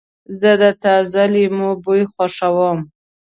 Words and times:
زه 0.39 0.51
د 0.61 0.63
تازه 0.83 1.23
لیمو 1.33 1.69
بوی 1.83 2.01
خوښوم. 2.13 2.79